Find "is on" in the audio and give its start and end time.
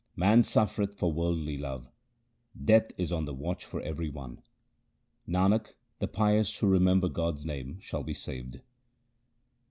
2.97-3.25